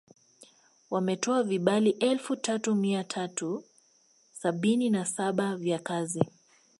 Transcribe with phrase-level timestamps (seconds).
[0.91, 3.63] Wametoa vibali elfu tatu mia tatu
[4.31, 6.23] sabini na saba vya kazi